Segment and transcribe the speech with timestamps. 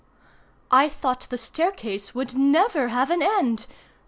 [0.71, 3.67] I thought the staircase would never have an end.